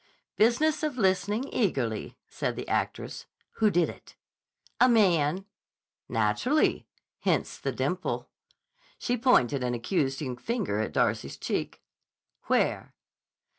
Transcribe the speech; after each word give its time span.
"Business 0.35 0.81
of 0.81 0.97
listening 0.97 1.47
eagerly," 1.53 2.17
said 2.27 2.55
the 2.55 2.67
actress. 2.67 3.27
"Who 3.57 3.69
did 3.69 3.87
it?" 3.87 4.15
"A 4.79 4.89
man." 4.89 5.45
"Naturally. 6.09 6.87
Hence 7.19 7.59
the 7.59 7.71
dimple." 7.71 8.27
She 8.97 9.15
pointed 9.15 9.63
an 9.63 9.75
accusing 9.75 10.37
finger 10.37 10.79
at 10.79 10.93
Darcy's 10.93 11.37
cheek. 11.37 11.83
"Where?" 12.47 12.95